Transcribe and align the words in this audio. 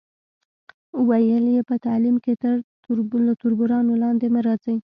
ویل 1.07 1.45
یې، 1.53 1.61
په 1.69 1.75
تعلیم 1.85 2.15
کې 2.23 2.33
له 3.27 3.33
تربورانو 3.41 3.93
لاندې 4.03 4.27
مه 4.33 4.41
راځئ. 4.47 4.75